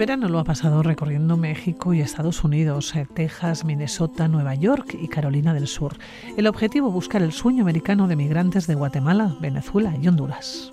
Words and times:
verano 0.00 0.30
lo 0.30 0.38
ha 0.38 0.44
pasado 0.44 0.82
recorriendo 0.82 1.36
México 1.36 1.92
y 1.92 2.00
Estados 2.00 2.42
Unidos, 2.42 2.96
eh, 2.96 3.06
Texas, 3.14 3.66
Minnesota, 3.66 4.28
Nueva 4.28 4.54
York 4.54 4.96
y 4.98 5.08
Carolina 5.08 5.52
del 5.52 5.66
Sur. 5.66 5.98
El 6.38 6.46
objetivo 6.46 6.90
buscar 6.90 7.20
el 7.20 7.32
sueño 7.32 7.64
americano 7.64 8.08
de 8.08 8.16
migrantes 8.16 8.66
de 8.66 8.76
Guatemala, 8.76 9.36
Venezuela 9.42 9.94
y 10.00 10.08
Honduras. 10.08 10.72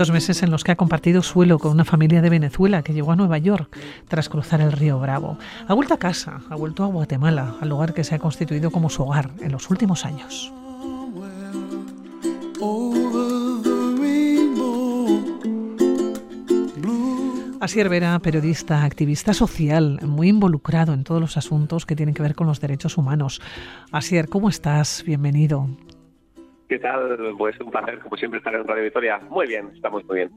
Dos 0.00 0.12
meses 0.12 0.42
en 0.42 0.50
los 0.50 0.64
que 0.64 0.72
ha 0.72 0.76
compartido 0.76 1.22
suelo 1.22 1.58
con 1.58 1.72
una 1.72 1.84
familia 1.84 2.22
de 2.22 2.30
Venezuela 2.30 2.82
que 2.82 2.94
llegó 2.94 3.12
a 3.12 3.16
Nueva 3.16 3.36
York 3.36 3.76
tras 4.08 4.30
cruzar 4.30 4.62
el 4.62 4.72
río 4.72 4.98
Bravo. 4.98 5.36
Ha 5.68 5.74
vuelto 5.74 5.92
a 5.92 5.98
casa, 5.98 6.40
ha 6.48 6.54
vuelto 6.56 6.84
a 6.84 6.86
Guatemala, 6.86 7.56
al 7.60 7.68
lugar 7.68 7.92
que 7.92 8.02
se 8.02 8.14
ha 8.14 8.18
constituido 8.18 8.70
como 8.70 8.88
su 8.88 9.02
hogar 9.02 9.30
en 9.40 9.52
los 9.52 9.68
últimos 9.68 10.06
años. 10.06 10.50
Asier 17.60 17.90
Vera, 17.90 18.18
periodista, 18.20 18.84
activista 18.84 19.34
social, 19.34 20.00
muy 20.02 20.28
involucrado 20.28 20.94
en 20.94 21.04
todos 21.04 21.20
los 21.20 21.36
asuntos 21.36 21.84
que 21.84 21.94
tienen 21.94 22.14
que 22.14 22.22
ver 22.22 22.34
con 22.34 22.46
los 22.46 22.58
derechos 22.58 22.96
humanos. 22.96 23.42
Asier, 23.92 24.30
¿cómo 24.30 24.48
estás? 24.48 25.04
Bienvenido. 25.06 25.68
¿Qué 26.70 26.78
tal? 26.78 27.34
Pues 27.36 27.58
un 27.58 27.68
placer, 27.72 27.98
como 27.98 28.16
siempre, 28.16 28.38
estar 28.38 28.54
en 28.54 28.64
Radio 28.64 28.84
Victoria. 28.84 29.18
Muy 29.28 29.48
bien, 29.48 29.72
estamos 29.74 30.04
muy 30.04 30.18
bien. 30.18 30.30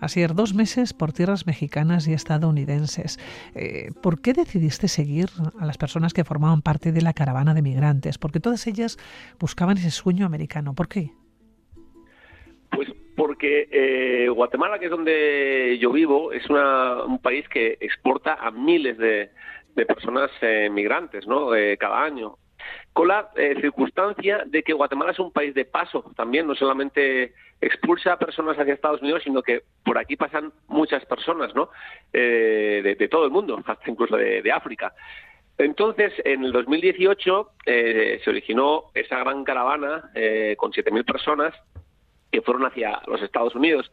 Así 0.00 0.22
es, 0.22 0.34
dos 0.34 0.54
meses 0.54 0.94
por 0.94 1.12
tierras 1.12 1.46
mexicanas 1.46 2.08
y 2.08 2.14
estadounidenses. 2.14 3.18
Eh, 3.54 3.90
¿Por 4.02 4.22
qué 4.22 4.32
decidiste 4.32 4.88
seguir 4.88 5.26
a 5.60 5.66
las 5.66 5.76
personas 5.76 6.14
que 6.14 6.24
formaban 6.24 6.62
parte 6.62 6.90
de 6.90 7.02
la 7.02 7.12
caravana 7.12 7.52
de 7.52 7.60
migrantes? 7.60 8.16
Porque 8.16 8.40
todas 8.40 8.66
ellas 8.66 8.96
buscaban 9.38 9.76
ese 9.76 9.90
sueño 9.90 10.24
americano. 10.24 10.74
¿Por 10.74 10.88
qué? 10.88 11.10
Pues 12.70 12.88
porque 13.14 13.68
eh, 13.70 14.30
Guatemala, 14.30 14.78
que 14.78 14.86
es 14.86 14.90
donde 14.90 15.76
yo 15.82 15.92
vivo, 15.92 16.32
es 16.32 16.48
un 16.48 17.18
país 17.18 17.46
que 17.50 17.76
exporta 17.78 18.38
a 18.40 18.50
miles 18.50 18.96
de, 18.96 19.28
personas 19.86 20.30
eh, 20.40 20.70
migrantes, 20.72 21.26
¿no? 21.26 21.50
cada 21.78 22.04
año 22.04 22.38
con 22.92 23.08
la 23.08 23.30
eh, 23.36 23.56
circunstancia 23.60 24.44
de 24.46 24.62
que 24.62 24.72
Guatemala 24.72 25.12
es 25.12 25.18
un 25.18 25.32
país 25.32 25.52
de 25.54 25.64
paso 25.64 26.04
también, 26.16 26.46
no 26.46 26.54
solamente 26.54 27.34
expulsa 27.60 28.12
a 28.12 28.18
personas 28.18 28.56
hacia 28.58 28.74
Estados 28.74 29.02
Unidos, 29.02 29.22
sino 29.24 29.42
que 29.42 29.62
por 29.84 29.98
aquí 29.98 30.16
pasan 30.16 30.52
muchas 30.68 31.04
personas, 31.06 31.54
¿no? 31.54 31.70
Eh, 32.12 32.96
de, 32.98 33.08
todo 33.08 33.24
el 33.24 33.30
mundo, 33.30 33.60
hasta 33.66 33.90
incluso 33.90 34.16
de, 34.16 34.52
África. 34.52 34.94
Entonces, 35.58 36.12
en 36.24 36.44
el 36.44 36.52
2018 36.52 37.50
eh, 37.66 38.20
se 38.22 38.30
originó 38.30 38.84
esa 38.94 39.18
gran 39.18 39.44
caravana 39.44 40.10
con 40.56 40.72
7.000 40.72 41.04
personas 41.04 41.54
que 42.30 42.42
fueron 42.42 42.66
hacia 42.66 43.00
los 43.06 43.22
Estados 43.22 43.54
Unidos. 43.54 43.90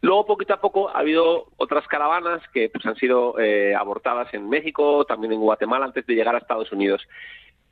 Luego, 0.00 0.26
poquito 0.26 0.54
a 0.54 0.60
poco, 0.60 0.88
ha 0.88 0.98
habido 0.98 1.46
otras 1.58 1.86
caravanas 1.86 2.42
que 2.52 2.68
pues, 2.70 2.84
han 2.86 2.96
sido 2.96 3.34
abortadas 3.78 4.32
en 4.34 4.48
México, 4.48 5.04
también 5.04 5.32
en 5.32 5.40
Guatemala, 5.40 5.86
antes 5.86 6.06
de 6.06 6.14
llegar 6.14 6.34
a 6.34 6.38
Estados 6.38 6.72
Unidos. 6.72 7.06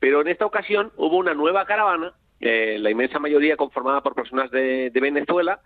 Pero 0.01 0.21
en 0.21 0.29
esta 0.29 0.47
ocasión 0.47 0.91
hubo 0.97 1.15
una 1.17 1.35
nueva 1.35 1.63
caravana, 1.67 2.11
eh, 2.39 2.77
la 2.79 2.89
inmensa 2.89 3.19
mayoría 3.19 3.55
conformada 3.55 4.01
por 4.01 4.15
personas 4.15 4.49
de, 4.49 4.89
Venezuela, 4.95 5.59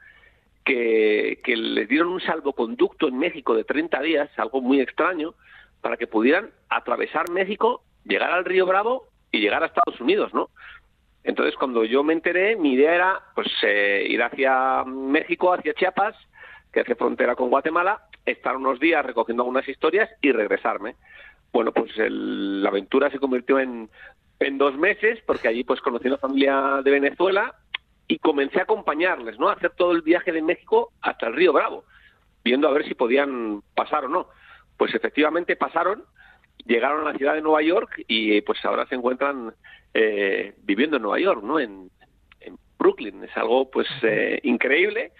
que, 0.66 1.40
les 1.46 1.88
dieron 1.88 2.10
un 2.10 2.20
salvoconducto 2.20 3.08
en 3.08 3.18
México 3.18 3.56
de 3.56 3.64
30 3.64 4.02
días, 4.02 4.30
algo 4.36 4.60
muy 4.60 4.82
extraño, 4.82 5.36
para 5.80 5.96
que 5.96 6.06
pudieran 6.06 6.50
atravesar 6.68 7.30
México, 7.32 7.82
llegar 8.04 8.32
al 8.32 8.44
Río 8.44 8.66
Bravo 8.66 9.08
y 9.32 9.40
llegar 9.40 9.64
a 9.64 9.68
Estados 9.68 10.02
Unidos, 10.02 10.34
¿no? 10.34 10.50
Entonces, 11.24 11.56
cuando 11.56 11.86
yo 11.86 12.04
me 12.04 12.12
enteré, 12.12 12.58
mi 12.58 12.74
idea 12.74 12.94
era 12.94 13.22
pues 13.36 13.48
eh, 13.64 14.06
ir 14.10 14.22
hacia 14.22 14.84
México, 14.84 15.54
hacia 15.54 15.74
Chiapas, 15.74 16.14
que 16.74 16.82
hace 16.82 16.96
frontera 16.96 17.36
con 17.36 17.50
Guatemala, 17.50 18.02
estar 18.26 18.58
unos 18.58 18.82
días 18.82 19.06
recogiendo 19.06 19.44
algunas 19.44 19.68
historias 19.70 20.10
y 20.22 20.34
regresarme. 20.34 20.96
Bueno, 21.54 21.72
pues 21.72 21.90
la 21.96 22.68
aventura 22.68 23.10
se 23.10 23.20
convirtió 23.20 23.60
en 23.60 23.90
en 24.40 24.58
dos 24.58 24.78
meses, 24.78 25.20
porque 25.26 25.48
allí 25.48 25.64
pues 25.64 25.82
conocí 25.82 26.08
una 26.08 26.18
familia 26.18 26.82
de 26.84 26.92
Venezuela 26.92 27.56
y 28.08 28.20
comencé 28.20 28.60
a 28.60 28.64
acompañarles, 28.64 29.40
¿no? 29.40 29.50
A 29.50 29.54
hacer 29.54 29.72
todo 29.72 29.92
el 29.92 30.02
viaje 30.02 30.32
de 30.32 30.42
México 30.42 30.92
hasta 31.02 31.28
el 31.28 31.36
río 31.36 31.54
Bravo, 31.54 31.86
viendo 32.44 32.68
a 32.68 32.72
ver 32.72 32.86
si 32.86 32.94
podían 32.94 33.62
pasar 33.76 34.06
o 34.06 34.10
no. 34.10 34.28
Pues 34.78 34.94
efectivamente 34.94 35.56
pasaron, 35.56 36.04
llegaron 36.66 37.02
a 37.02 37.12
la 37.12 37.18
ciudad 37.18 37.34
de 37.34 37.42
Nueva 37.42 37.62
York 37.62 38.04
y 38.08 38.42
pues 38.42 38.64
ahora 38.66 38.86
se 38.88 38.96
encuentran 38.96 39.54
eh, 39.94 40.54
viviendo 40.64 40.98
en 40.98 41.04
Nueva 41.04 41.20
York, 41.20 41.44
¿no? 41.44 41.60
En, 41.60 41.90
Brooklyn. 42.78 43.24
Es 43.24 43.36
algo 43.36 43.72
pues 43.72 43.88
eh, 44.04 44.40
increíble, 44.44 45.14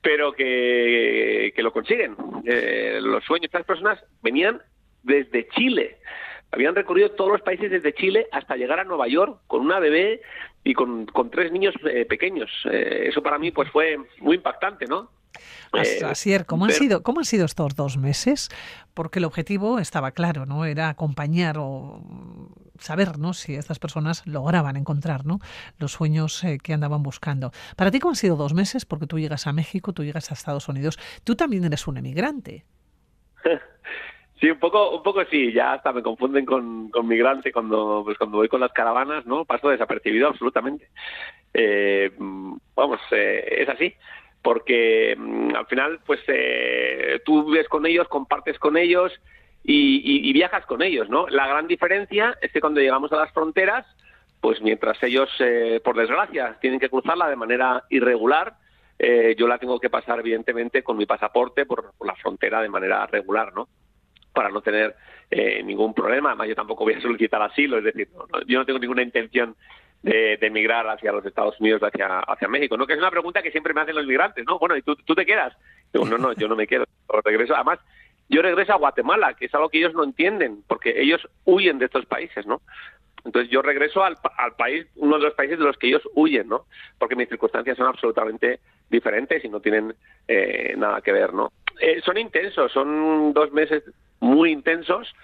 pero 0.00 0.32
que, 0.32 1.52
que 1.54 1.62
lo 1.62 1.72
consiguen. 1.72 2.16
Eh, 2.44 2.98
los 3.00 3.22
sueños 3.22 3.42
de 3.42 3.46
estas 3.46 3.64
personas 3.64 4.02
venían 4.20 4.60
desde 5.04 5.46
Chile 5.48 5.98
habían 6.54 6.74
recorrido 6.74 7.10
todos 7.10 7.32
los 7.32 7.42
países 7.42 7.70
desde 7.70 7.92
Chile 7.94 8.28
hasta 8.30 8.56
llegar 8.56 8.78
a 8.78 8.84
Nueva 8.84 9.08
York 9.08 9.40
con 9.48 9.60
una 9.60 9.80
bebé 9.80 10.22
y 10.62 10.72
con, 10.72 11.06
tres 11.30 11.50
niños 11.52 11.74
eh, 11.84 12.06
pequeños. 12.06 12.50
Eh, 12.70 13.06
eso 13.08 13.22
para 13.22 13.38
mí 13.38 13.50
pues 13.50 13.68
fue 13.70 13.98
muy 14.20 14.36
impactante, 14.36 14.86
¿no? 14.86 15.10
Así 15.72 16.32
es, 16.32 16.44
¿cómo, 16.44 16.66
han 16.66 16.70
sido, 16.70 17.02
¿cómo 17.02 17.18
han 17.18 17.24
sido 17.24 17.44
estos 17.44 17.74
dos 17.74 17.96
meses? 17.96 18.50
Porque 18.94 19.18
el 19.18 19.24
objetivo 19.24 19.80
estaba 19.80 20.12
claro, 20.12 20.46
¿no? 20.46 20.64
Era 20.64 20.88
acompañar 20.88 21.56
o 21.58 22.00
saber, 22.78 23.18
¿no? 23.18 23.34
Si 23.34 23.56
estas 23.56 23.80
personas 23.80 24.24
lograban 24.26 24.76
encontrar, 24.76 25.26
¿no? 25.26 25.40
Los 25.78 25.90
sueños 25.90 26.44
eh, 26.44 26.58
que 26.62 26.72
andaban 26.72 27.02
buscando. 27.02 27.50
Para 27.74 27.90
ti, 27.90 27.98
¿cómo 27.98 28.12
han 28.12 28.16
sido 28.16 28.36
dos 28.36 28.54
meses? 28.54 28.84
Porque 28.84 29.08
tú 29.08 29.18
llegas 29.18 29.48
a 29.48 29.52
México, 29.52 29.92
tú 29.92 30.04
llegas 30.04 30.30
a 30.30 30.34
Estados 30.34 30.68
Unidos. 30.68 31.00
Tú 31.24 31.34
también 31.34 31.64
eres 31.64 31.88
un 31.88 31.96
emigrante. 31.96 32.64
Sí, 34.44 34.50
un 34.50 34.58
poco, 34.58 34.94
un 34.94 35.02
poco 35.02 35.24
sí, 35.30 35.54
ya 35.54 35.72
hasta 35.72 35.90
me 35.90 36.02
confunden 36.02 36.44
con, 36.44 36.90
con 36.90 37.08
migrante 37.08 37.50
cuando, 37.50 38.02
pues 38.04 38.18
cuando 38.18 38.36
voy 38.36 38.48
con 38.48 38.60
las 38.60 38.74
caravanas, 38.74 39.24
¿no? 39.24 39.46
Paso 39.46 39.70
desapercibido 39.70 40.28
absolutamente. 40.28 40.90
Eh, 41.54 42.10
vamos, 42.76 43.00
eh, 43.10 43.42
es 43.60 43.68
así, 43.70 43.94
porque 44.42 45.16
mm, 45.16 45.56
al 45.56 45.64
final, 45.64 46.00
pues 46.04 46.20
eh, 46.26 47.22
tú 47.24 47.46
vives 47.46 47.70
con 47.70 47.86
ellos, 47.86 48.06
compartes 48.08 48.58
con 48.58 48.76
ellos 48.76 49.18
y, 49.62 50.30
viajas 50.34 50.66
con 50.66 50.82
ellos, 50.82 51.08
¿no? 51.08 51.26
La 51.28 51.46
gran 51.46 51.66
diferencia 51.66 52.36
es 52.42 52.52
que 52.52 52.60
cuando 52.60 52.82
llegamos 52.82 53.10
a 53.12 53.16
las 53.16 53.32
fronteras, 53.32 53.86
pues 54.42 54.60
mientras 54.60 55.02
ellos, 55.02 55.30
por 55.82 55.96
desgracia, 55.96 56.58
tienen 56.60 56.80
que 56.80 56.90
cruzarla 56.90 57.30
de 57.30 57.36
manera 57.36 57.84
irregular, 57.88 58.56
yo 59.38 59.48
la 59.48 59.56
tengo 59.56 59.80
que 59.80 59.88
pasar, 59.88 60.20
evidentemente, 60.20 60.82
con 60.82 60.98
mi 60.98 61.06
pasaporte 61.06 61.64
por, 61.64 61.94
por 61.96 62.06
la 62.06 62.14
frontera 62.16 62.60
de 62.60 62.68
manera 62.68 63.06
regular, 63.06 63.54
¿no? 63.54 63.68
Para 64.34 64.50
no 64.50 64.60
tener 64.60 64.94
eh, 65.30 65.62
ningún 65.62 65.94
problema. 65.94 66.30
Además, 66.30 66.48
yo 66.48 66.54
tampoco 66.54 66.84
voy 66.84 66.94
a 66.94 67.00
solicitar 67.00 67.40
asilo, 67.40 67.78
es 67.78 67.84
decir, 67.84 68.08
yo 68.46 68.58
no 68.58 68.66
tengo 68.66 68.78
ninguna 68.78 69.02
intención 69.02 69.56
de, 70.02 70.34
emigrar 70.42 70.86
hacia 70.86 71.12
los 71.12 71.24
Estados 71.24 71.58
Unidos, 71.60 71.82
hacia, 71.82 72.18
hacia 72.20 72.48
México, 72.48 72.76
¿no? 72.76 72.86
Que 72.86 72.92
es 72.92 72.98
una 72.98 73.10
pregunta 73.10 73.42
que 73.42 73.50
siempre 73.50 73.72
me 73.72 73.80
hacen 73.80 73.94
los 73.94 74.06
migrantes, 74.06 74.44
¿no? 74.44 74.58
Bueno, 74.58 74.76
¿y 74.76 74.82
tú, 74.82 74.96
tú 74.96 75.14
te 75.14 75.24
quedas? 75.24 75.56
Digo, 75.92 76.04
no, 76.04 76.18
no, 76.18 76.34
yo 76.34 76.46
no 76.46 76.56
me 76.56 76.66
quedo, 76.66 76.84
regreso. 77.24 77.54
Además, 77.54 77.78
yo 78.28 78.42
regreso 78.42 78.72
a 78.72 78.78
Guatemala, 78.78 79.34
que 79.34 79.46
es 79.46 79.54
algo 79.54 79.70
que 79.70 79.78
ellos 79.78 79.94
no 79.94 80.04
entienden, 80.04 80.62
porque 80.66 81.00
ellos 81.00 81.26
huyen 81.44 81.78
de 81.78 81.86
estos 81.86 82.04
países, 82.04 82.46
¿no? 82.46 82.60
Entonces 83.24 83.50
yo 83.50 83.62
regreso 83.62 84.04
al, 84.04 84.16
país, 84.56 84.86
uno 84.96 85.16
de 85.16 85.24
los 85.24 85.34
países 85.34 85.58
de 85.58 85.64
los 85.64 85.78
que 85.78 85.88
ellos 85.88 86.02
huyen, 86.14 86.48
¿no? 86.48 86.66
Porque 86.98 87.16
mis 87.16 87.28
circunstancias 87.28 87.76
son 87.76 87.86
absolutamente 87.86 88.60
diferentes 88.90 89.42
y 89.44 89.48
no 89.48 89.60
tienen 89.60 89.94
eh, 90.28 90.74
nada 90.76 91.00
que 91.00 91.12
ver, 91.12 91.32
¿no? 91.32 91.52
Eh, 91.80 92.00
son 92.04 92.18
intensos, 92.18 92.70
son 92.72 93.32
dos 93.32 93.50
meses 93.52 93.82
muy 94.20 94.52
intensos, 94.52 95.14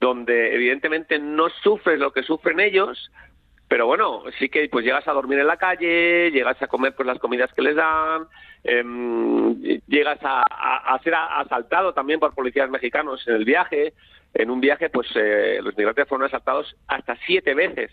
donde 0.00 0.54
evidentemente 0.54 1.18
no 1.18 1.48
sufres 1.62 1.98
lo 1.98 2.12
que 2.12 2.22
sufren 2.22 2.60
ellos, 2.60 3.10
pero 3.68 3.86
bueno, 3.86 4.22
sí 4.38 4.48
que 4.48 4.68
pues 4.68 4.84
llegas 4.84 5.08
a 5.08 5.12
dormir 5.12 5.38
en 5.38 5.46
la 5.46 5.56
calle, 5.56 6.30
llegas 6.30 6.60
a 6.62 6.66
comer 6.66 6.94
pues 6.94 7.06
las 7.06 7.18
comidas 7.18 7.52
que 7.52 7.62
les 7.62 7.74
dan, 7.74 8.26
em, 8.62 9.54
llegas 9.88 10.18
a, 10.22 11.00
ser 11.02 11.14
asaltado 11.14 11.92
también 11.92 12.20
por 12.20 12.34
policías 12.34 12.70
mexicanos 12.70 13.26
en 13.26 13.34
el 13.34 13.44
viaje. 13.44 13.94
En 14.34 14.50
un 14.50 14.60
viaje, 14.60 14.90
pues 14.90 15.08
eh, 15.14 15.60
los 15.62 15.76
migrantes 15.76 16.08
fueron 16.08 16.26
asaltados 16.26 16.76
hasta 16.88 17.16
siete 17.26 17.54
veces 17.54 17.90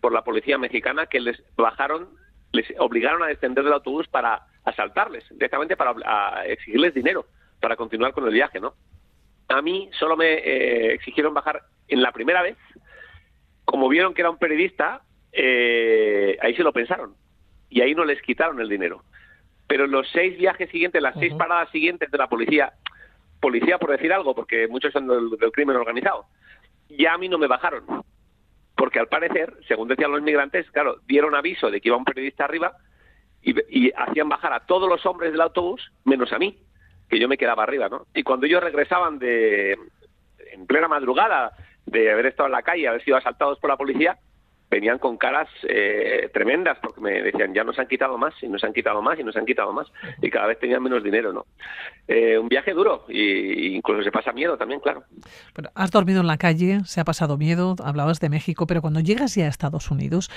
por 0.00 0.12
la 0.12 0.22
policía 0.22 0.56
mexicana 0.56 1.06
que 1.06 1.20
les 1.20 1.42
bajaron, 1.56 2.08
les 2.52 2.66
obligaron 2.78 3.22
a 3.22 3.26
descender 3.26 3.64
del 3.64 3.72
autobús 3.72 4.08
para 4.08 4.46
asaltarles, 4.64 5.28
directamente 5.30 5.76
para 5.76 6.44
exigirles 6.46 6.94
dinero 6.94 7.26
para 7.60 7.76
continuar 7.76 8.12
con 8.12 8.24
el 8.24 8.32
viaje, 8.32 8.58
¿no? 8.58 8.74
A 9.48 9.62
mí 9.62 9.90
solo 9.98 10.16
me 10.16 10.32
eh, 10.32 10.92
exigieron 10.94 11.34
bajar 11.34 11.62
en 11.88 12.02
la 12.02 12.12
primera 12.12 12.42
vez. 12.42 12.56
Como 13.64 13.88
vieron 13.88 14.14
que 14.14 14.22
era 14.22 14.30
un 14.30 14.38
periodista, 14.38 15.02
eh, 15.32 16.38
ahí 16.40 16.54
se 16.54 16.62
lo 16.62 16.72
pensaron. 16.72 17.14
Y 17.68 17.82
ahí 17.82 17.94
no 17.94 18.04
les 18.04 18.22
quitaron 18.22 18.60
el 18.60 18.68
dinero. 18.68 19.04
Pero 19.66 19.86
los 19.86 20.08
seis 20.10 20.36
viajes 20.38 20.70
siguientes, 20.70 21.02
las 21.02 21.14
seis 21.18 21.34
paradas 21.34 21.70
siguientes 21.70 22.10
de 22.10 22.18
la 22.18 22.28
policía, 22.28 22.72
policía 23.40 23.78
por 23.78 23.90
decir 23.90 24.12
algo, 24.12 24.34
porque 24.34 24.68
muchos 24.68 24.92
son 24.92 25.08
del, 25.08 25.52
crimen 25.52 25.76
organizado, 25.76 26.26
ya 26.88 27.14
a 27.14 27.18
mí 27.18 27.28
no 27.28 27.38
me 27.38 27.46
bajaron. 27.46 27.84
Porque 28.76 28.98
al 28.98 29.08
parecer, 29.08 29.56
según 29.68 29.88
decían 29.88 30.12
los 30.12 30.22
migrantes, 30.22 30.70
claro, 30.70 30.96
dieron 31.06 31.34
aviso 31.34 31.70
de 31.70 31.80
que 31.80 31.88
iba 31.88 31.96
un 31.96 32.04
periodista 32.04 32.44
arriba 32.44 32.76
y, 33.42 33.54
y 33.68 33.92
hacían 33.96 34.28
bajar 34.28 34.52
a 34.52 34.66
todos 34.66 34.88
los 34.88 35.04
hombres 35.06 35.32
del 35.32 35.40
autobús, 35.40 35.92
menos 36.04 36.32
a 36.32 36.38
mí, 36.38 36.58
que 37.08 37.18
yo 37.18 37.28
me 37.28 37.36
quedaba 37.36 37.64
arriba, 37.64 37.88
¿no? 37.88 38.06
Y 38.14 38.22
cuando 38.22 38.46
ellos 38.46 38.62
regresaban 38.62 39.18
de, 39.18 39.76
en 40.52 40.66
plena 40.66 40.88
madrugada, 40.88 41.52
de 41.86 42.10
haber 42.10 42.26
estado 42.26 42.46
en 42.46 42.52
la 42.52 42.62
calle, 42.62 42.88
haber 42.88 43.02
sido 43.02 43.16
asaltados 43.16 43.58
por 43.58 43.68
la 43.68 43.76
policía, 43.76 44.18
venían 44.70 44.98
con 44.98 45.16
caras 45.16 45.48
eh, 45.68 46.30
tremendas 46.32 46.78
porque 46.80 47.00
me 47.00 47.22
decían 47.22 47.52
ya 47.52 47.64
nos 47.64 47.78
han 47.78 47.88
quitado 47.88 48.16
más 48.16 48.34
y 48.40 48.48
nos 48.48 48.62
han 48.62 48.72
quitado 48.72 49.02
más 49.02 49.18
y 49.18 49.24
nos 49.24 49.36
han 49.36 49.44
quitado 49.44 49.72
más 49.72 49.88
y 50.22 50.30
cada 50.30 50.46
vez 50.46 50.58
tenían 50.60 50.82
menos 50.82 51.02
dinero 51.02 51.32
no 51.32 51.46
eh, 52.06 52.38
un 52.38 52.48
viaje 52.48 52.72
duro 52.72 53.04
y 53.08 53.74
incluso 53.74 54.02
se 54.02 54.12
pasa 54.12 54.32
miedo 54.32 54.56
también 54.56 54.80
claro. 54.80 55.04
Has 55.74 55.90
dormido 55.90 56.20
en 56.20 56.28
la 56.28 56.38
calle 56.38 56.80
se 56.84 57.00
ha 57.00 57.04
pasado 57.04 57.36
miedo 57.36 57.74
hablabas 57.82 58.20
de 58.20 58.28
México 58.28 58.66
pero 58.66 58.80
cuando 58.80 59.00
llegas 59.00 59.34
ya 59.34 59.46
a 59.46 59.48
Estados 59.48 59.90
Unidos 59.90 60.30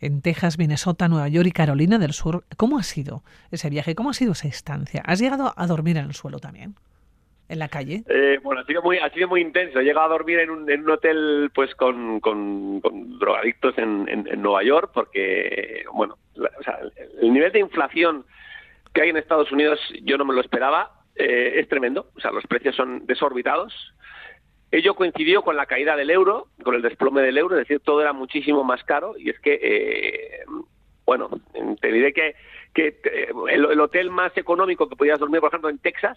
en 0.00 0.22
Texas 0.22 0.56
Minnesota 0.58 1.08
Nueva 1.08 1.28
York 1.28 1.48
y 1.48 1.52
Carolina 1.52 1.98
del 1.98 2.12
Sur 2.12 2.44
cómo 2.56 2.78
ha 2.78 2.84
sido 2.84 3.22
ese 3.50 3.68
viaje 3.70 3.96
cómo 3.96 4.10
ha 4.10 4.14
sido 4.14 4.32
esa 4.32 4.46
estancia 4.46 5.02
has 5.04 5.20
llegado 5.20 5.52
a 5.56 5.66
dormir 5.66 5.96
en 5.96 6.04
el 6.04 6.14
suelo 6.14 6.38
también 6.38 6.76
en 7.50 7.58
la 7.58 7.68
calle? 7.68 8.04
Eh, 8.08 8.38
bueno, 8.42 8.60
ha 8.62 8.64
sido 8.64 8.80
muy, 8.80 8.98
ha 8.98 9.10
sido 9.10 9.28
muy 9.28 9.40
intenso. 9.40 9.80
He 9.80 9.84
llegado 9.84 10.06
a 10.06 10.16
dormir 10.16 10.38
en 10.38 10.50
un, 10.50 10.70
en 10.70 10.82
un 10.82 10.90
hotel 10.90 11.50
pues 11.52 11.74
con, 11.74 12.20
con, 12.20 12.80
drogadictos 13.18 13.76
en, 13.76 14.08
en, 14.08 14.40
Nueva 14.40 14.62
York 14.62 14.92
porque, 14.94 15.84
bueno, 15.92 16.16
o 16.36 16.62
sea, 16.62 16.78
el 17.20 17.32
nivel 17.32 17.50
de 17.50 17.58
inflación 17.58 18.24
que 18.94 19.02
hay 19.02 19.10
en 19.10 19.16
Estados 19.16 19.50
Unidos 19.50 19.80
yo 20.04 20.16
no 20.16 20.24
me 20.24 20.34
lo 20.34 20.40
esperaba. 20.40 20.92
Eh, 21.16 21.58
es 21.60 21.68
tremendo. 21.68 22.06
O 22.16 22.20
sea, 22.20 22.30
los 22.30 22.46
precios 22.46 22.76
son 22.76 23.04
desorbitados. 23.06 23.74
Ello 24.70 24.94
coincidió 24.94 25.42
con 25.42 25.56
la 25.56 25.66
caída 25.66 25.96
del 25.96 26.10
euro, 26.10 26.46
con 26.62 26.76
el 26.76 26.82
desplome 26.82 27.22
del 27.22 27.36
euro, 27.36 27.56
es 27.56 27.66
decir, 27.66 27.80
todo 27.80 28.00
era 28.00 28.12
muchísimo 28.12 28.62
más 28.62 28.84
caro 28.84 29.14
y 29.18 29.28
es 29.28 29.40
que, 29.40 29.58
eh, 29.60 30.44
bueno, 31.10 31.28
te 31.80 31.90
diré 31.90 32.12
que, 32.12 32.36
que 32.72 33.00
el, 33.48 33.64
el, 33.64 33.80
hotel 33.80 34.10
más 34.10 34.30
económico 34.36 34.88
que 34.88 34.94
podías 34.94 35.18
dormir, 35.18 35.40
por 35.40 35.48
ejemplo, 35.48 35.68
en 35.68 35.78
Texas, 35.78 36.16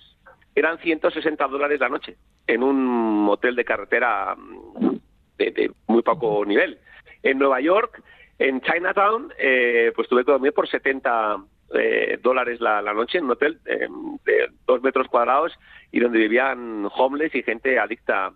eran 0.54 0.78
160 0.78 1.48
dólares 1.48 1.80
la 1.80 1.90
noche 1.90 2.16
en 2.46 2.62
un 2.62 3.28
hotel 3.28 3.56
de 3.56 3.66
carretera 3.66 4.36
mm, 4.36 4.98
de, 5.40 5.72
muy 5.88 6.04
poco 6.04 6.46
nivel. 6.46 6.78
En 7.24 7.40
Nueva 7.40 7.60
York, 7.60 8.04
en 8.38 8.62
Chinatown, 8.62 9.34
eh, 9.40 9.92
pues 9.96 10.08
tuve 10.08 10.24
que 10.24 10.32
dormir 10.32 10.54
por 10.54 10.70
70 10.70 11.38
eh, 11.74 12.20
dólares 12.22 12.62
la, 12.62 12.84
noche 12.94 13.18
en 13.18 13.24
un 13.24 13.32
hotel 13.32 13.60
eh, 13.66 13.88
de 14.26 14.50
dos 14.68 14.84
metros 14.84 15.08
cuadrados 15.08 15.54
y 15.92 16.02
donde 16.02 16.20
vivían 16.20 16.88
homeless 16.96 17.34
y 17.34 17.42
gente 17.42 17.80
adicta, 17.80 18.32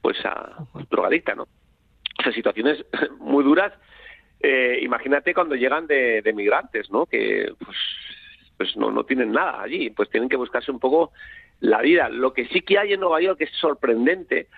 pues 0.00 0.24
a 0.24 0.54
drogadicta, 0.88 1.34
¿no? 1.34 1.48
O 2.20 2.22
sea, 2.22 2.30
situaciones 2.30 2.86
muy 3.18 3.42
duras. 3.42 3.72
Imagínate 4.80 5.34
cuando 5.34 5.54
llegan 5.54 5.86
de, 5.86 6.32
migrantes, 6.34 6.90
¿no? 6.90 7.06
Que 7.06 7.52
pues, 7.58 7.76
pues 8.56 8.76
no, 8.76 8.90
no 8.90 9.04
tienen 9.04 9.32
nada 9.32 9.62
allí, 9.62 9.90
pues 9.90 10.10
tienen 10.10 10.28
que 10.28 10.36
buscarse 10.36 10.70
un 10.70 10.80
poco 10.80 11.12
la 11.60 11.82
vida. 11.82 12.08
Lo 12.08 12.32
que 12.32 12.46
sí 12.48 12.62
que 12.62 12.78
hay 12.78 12.92
en 12.92 13.00
Nueva 13.00 13.20
York 13.20 13.38
que 13.38 13.44
es 13.44 13.52
sorprendente 13.52 14.48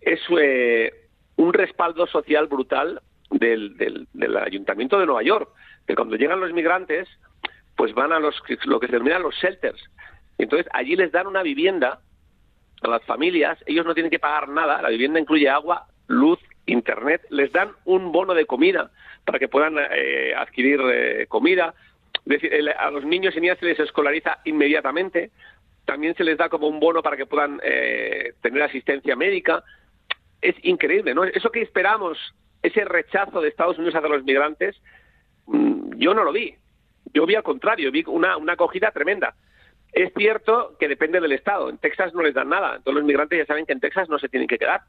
es 0.00 0.20
eh, 0.38 0.92
un 1.36 1.52
respaldo 1.52 2.06
social 2.06 2.46
brutal 2.46 3.00
del, 3.30 3.76
del, 3.76 4.36
ayuntamiento 4.36 4.98
de 4.98 5.06
Nueva 5.06 5.22
York, 5.22 5.50
que 5.86 5.94
cuando 5.94 6.16
llegan 6.16 6.40
los 6.40 6.52
migrantes, 6.52 7.08
pues 7.76 7.94
van 7.94 8.12
a 8.12 8.18
los 8.18 8.34
lo 8.64 8.80
que 8.80 8.86
se 8.86 8.92
denominan 8.92 9.22
los 9.22 9.34
shelters. 9.36 9.82
Entonces 10.38 10.68
allí 10.72 10.96
les 10.96 11.12
dan 11.12 11.26
una 11.26 11.42
vivienda 11.42 12.00
a 12.82 12.88
las 12.88 13.04
familias, 13.04 13.58
ellos 13.66 13.84
no 13.84 13.94
tienen 13.94 14.10
que 14.10 14.18
pagar 14.18 14.48
nada, 14.48 14.80
la 14.80 14.88
vivienda 14.88 15.20
incluye 15.20 15.48
agua, 15.48 15.86
luz, 16.06 16.38
internet, 16.68 17.22
les 17.30 17.52
dan 17.52 17.70
un 17.84 18.12
bono 18.12 18.34
de 18.34 18.46
comida 18.46 18.90
para 19.24 19.38
que 19.38 19.48
puedan 19.48 19.76
eh, 19.78 20.34
adquirir 20.36 20.80
eh, 20.92 21.26
comida. 21.28 21.74
A 22.78 22.90
los 22.90 23.04
niños 23.04 23.34
y 23.36 23.40
niñas 23.40 23.58
se 23.58 23.66
les 23.66 23.80
escolariza 23.80 24.38
inmediatamente 24.44 25.30
también 25.88 26.14
se 26.16 26.22
les 26.22 26.36
da 26.36 26.50
como 26.50 26.68
un 26.68 26.80
bono 26.80 27.02
para 27.02 27.16
que 27.16 27.24
puedan 27.24 27.62
eh, 27.62 28.34
tener 28.42 28.62
asistencia 28.62 29.16
médica. 29.16 29.64
Es 30.42 30.54
increíble, 30.62 31.14
¿no? 31.14 31.24
Eso 31.24 31.50
que 31.50 31.62
esperamos, 31.62 32.18
ese 32.62 32.84
rechazo 32.84 33.40
de 33.40 33.48
Estados 33.48 33.78
Unidos 33.78 33.94
hacia 33.94 34.10
los 34.10 34.22
migrantes, 34.22 34.76
mm, 35.46 35.94
yo 35.96 36.12
no 36.12 36.24
lo 36.24 36.32
vi. 36.32 36.54
Yo 37.14 37.24
vi 37.24 37.36
al 37.36 37.42
contrario, 37.42 37.90
vi 37.90 38.04
una, 38.06 38.36
una 38.36 38.52
acogida 38.52 38.90
tremenda. 38.90 39.34
Es 39.90 40.12
cierto 40.14 40.76
que 40.78 40.88
depende 40.88 41.22
del 41.22 41.32
Estado. 41.32 41.70
En 41.70 41.78
Texas 41.78 42.12
no 42.12 42.20
les 42.20 42.34
dan 42.34 42.50
nada. 42.50 42.80
Todos 42.80 42.96
los 42.96 43.04
migrantes 43.04 43.38
ya 43.38 43.46
saben 43.46 43.64
que 43.64 43.72
en 43.72 43.80
Texas 43.80 44.10
no 44.10 44.18
se 44.18 44.28
tienen 44.28 44.46
que 44.46 44.58
quedar. 44.58 44.82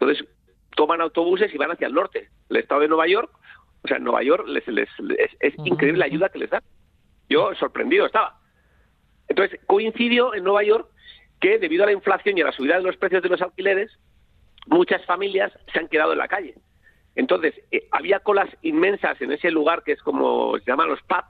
Entonces, 0.00 0.26
toman 0.76 1.00
autobuses 1.00 1.52
y 1.52 1.58
van 1.58 1.72
hacia 1.72 1.88
el 1.88 1.94
norte. 1.94 2.28
El 2.48 2.58
Estado 2.58 2.82
de 2.82 2.88
Nueva 2.88 3.08
York, 3.08 3.30
o 3.82 3.88
sea, 3.88 3.96
en 3.96 4.04
Nueva 4.04 4.22
York 4.22 4.46
les, 4.46 4.66
les, 4.68 4.88
es 5.40 5.54
increíble 5.64 5.98
la 5.98 6.04
ayuda 6.04 6.28
que 6.28 6.38
les 6.38 6.50
dan. 6.50 6.62
Yo 7.28 7.52
sorprendido 7.56 8.06
estaba. 8.06 8.38
Entonces, 9.26 9.58
coincidió 9.66 10.34
en 10.34 10.44
Nueva 10.44 10.62
York 10.62 10.88
que 11.40 11.58
debido 11.58 11.82
a 11.82 11.86
la 11.86 11.92
inflación 11.92 12.38
y 12.38 12.42
a 12.42 12.46
la 12.46 12.52
subida 12.52 12.76
de 12.76 12.82
los 12.82 12.96
precios 12.96 13.22
de 13.22 13.28
los 13.28 13.42
alquileres, 13.42 13.90
muchas 14.66 15.04
familias 15.04 15.52
se 15.72 15.80
han 15.80 15.88
quedado 15.88 16.12
en 16.12 16.18
la 16.18 16.28
calle. 16.28 16.54
Entonces, 17.16 17.54
eh, 17.72 17.88
había 17.90 18.20
colas 18.20 18.48
inmensas 18.62 19.20
en 19.20 19.32
ese 19.32 19.50
lugar 19.50 19.82
que 19.82 19.92
es 19.92 20.02
como 20.02 20.58
se 20.58 20.64
llaman 20.66 20.88
los 20.88 21.02
pubs, 21.02 21.24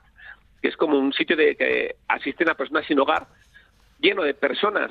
que 0.61 0.69
es 0.69 0.77
como 0.77 0.99
un 0.99 1.13
sitio 1.13 1.37
de 1.37 1.57
que 1.57 1.97
asisten 2.09 2.49
a 2.49 2.55
personas 2.55 2.87
sin 2.87 2.99
hogar, 2.99 3.29
lleno 4.01 4.23
de 4.23 4.35
personas 4.35 4.91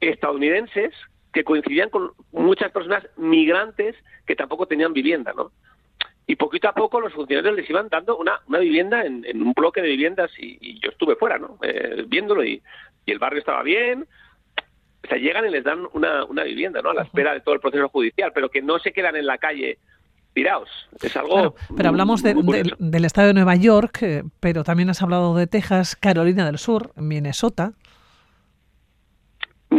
estadounidenses 0.00 0.92
que 1.34 1.44
coincidían 1.44 1.90
con 1.90 2.12
muchas 2.32 2.70
personas 2.72 3.06
migrantes 3.16 3.96
que 4.26 4.36
tampoco 4.36 4.66
tenían 4.66 4.94
vivienda, 4.94 5.34
¿no? 5.36 5.50
y 6.26 6.36
poquito 6.36 6.68
a 6.68 6.72
poco 6.72 7.00
los 7.00 7.12
funcionarios 7.12 7.54
les 7.54 7.68
iban 7.68 7.88
dando 7.88 8.16
una, 8.16 8.40
una 8.46 8.58
vivienda 8.58 9.04
en, 9.04 9.24
un 9.42 9.52
bloque 9.52 9.82
de 9.82 9.88
viviendas 9.88 10.30
y, 10.38 10.80
yo 10.80 10.90
estuve 10.90 11.16
fuera, 11.16 11.38
¿no? 11.38 11.58
Eh, 11.62 12.04
viéndolo 12.06 12.44
y, 12.44 12.62
el 13.06 13.18
barrio 13.18 13.40
estaba 13.40 13.62
bien. 13.62 14.06
O 15.04 15.06
sea, 15.06 15.18
llegan 15.18 15.46
y 15.46 15.50
les 15.50 15.62
dan 15.62 15.86
una, 15.92 16.24
una 16.24 16.44
vivienda, 16.44 16.80
¿no? 16.80 16.90
A 16.90 16.94
la 16.94 17.02
espera 17.02 17.34
de 17.34 17.40
todo 17.40 17.54
el 17.54 17.60
proceso 17.60 17.90
judicial, 17.90 18.32
pero 18.34 18.48
que 18.48 18.62
no 18.62 18.78
se 18.78 18.92
quedan 18.92 19.16
en 19.16 19.26
la 19.26 19.36
calle 19.36 19.76
tirados. 20.32 20.70
Es 21.02 21.14
algo. 21.18 21.54
pero 21.76 21.90
hablamos 21.90 22.22
del 22.22 23.04
estado 23.04 23.28
de 23.28 23.34
Nueva 23.34 23.56
York, 23.56 23.98
eh, 24.00 24.22
pero 24.40 24.64
también 24.64 24.88
has 24.88 25.02
hablado 25.02 25.36
de 25.36 25.46
Texas, 25.46 25.94
Carolina 25.94 26.46
del 26.46 26.56
Sur, 26.56 26.92
Minnesota. 26.96 27.74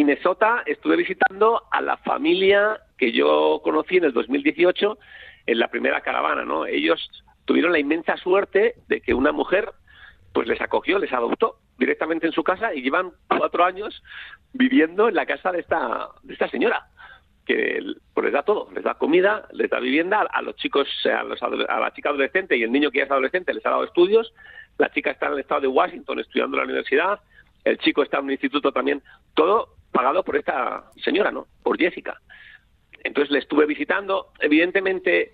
Minnesota, 0.05 0.61
estuve 0.67 0.97
visitando 0.97 1.63
a 1.71 1.81
la 1.81 1.97
familia 1.97 2.79
que 2.95 3.11
yo 3.11 3.59
conocí 3.63 3.97
en 3.97 4.03
el 4.03 4.13
2018 4.13 4.99
en 5.47 5.59
la 5.59 5.67
primera 5.69 6.01
caravana, 6.01 6.45
¿no? 6.45 6.67
Ellos 6.67 7.09
tuvieron 7.45 7.71
la 7.71 7.79
inmensa 7.79 8.15
suerte 8.17 8.75
de 8.87 9.01
que 9.01 9.15
una 9.15 9.31
mujer 9.31 9.71
pues 10.31 10.47
les 10.47 10.61
acogió, 10.61 10.99
les 10.99 11.11
adoptó 11.11 11.57
directamente 11.79 12.27
en 12.27 12.33
su 12.33 12.43
casa 12.43 12.73
y 12.73 12.83
llevan 12.83 13.13
cuatro 13.27 13.65
años 13.65 14.03
viviendo 14.53 15.09
en 15.09 15.15
la 15.15 15.25
casa 15.25 15.51
de 15.51 15.61
esta, 15.61 16.09
de 16.21 16.33
esta 16.33 16.49
señora 16.49 16.85
que 17.45 17.79
pues 18.13 18.25
les 18.25 18.33
da 18.33 18.43
todo, 18.43 18.69
les 18.73 18.83
da 18.83 18.95
comida, 18.95 19.47
les 19.53 19.69
da 19.69 19.79
vivienda, 19.79 20.21
a 20.21 20.41
los 20.43 20.55
chicos, 20.55 20.87
a, 21.05 21.23
los, 21.23 21.41
a 21.41 21.79
la 21.79 21.93
chica 21.93 22.09
adolescente 22.09 22.57
y 22.57 22.63
el 22.63 22.71
niño 22.71 22.91
que 22.91 22.99
ya 22.99 23.05
es 23.05 23.11
adolescente 23.11 23.53
les 23.53 23.65
ha 23.65 23.71
dado 23.71 23.83
estudios, 23.83 24.33
la 24.77 24.91
chica 24.91 25.11
está 25.11 25.27
en 25.27 25.33
el 25.33 25.39
estado 25.39 25.61
de 25.61 25.67
Washington 25.67 26.19
estudiando 26.19 26.57
en 26.57 26.59
la 26.59 26.65
universidad, 26.65 27.19
el 27.63 27.77
chico 27.79 28.03
está 28.03 28.19
en 28.19 28.25
un 28.25 28.31
instituto 28.31 28.71
también, 28.71 29.01
todo 29.33 29.74
pagado 29.95 30.23
por 30.25 30.35
esta 30.35 30.91
señora, 31.01 31.31
¿no? 31.31 31.47
Por 31.63 31.77
Jessica. 31.77 32.19
Entonces 33.01 33.31
le 33.31 33.39
estuve 33.39 33.65
visitando. 33.65 34.33
Evidentemente, 34.39 35.31